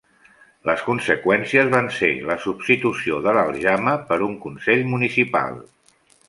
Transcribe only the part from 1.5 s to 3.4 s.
van ser la substitució de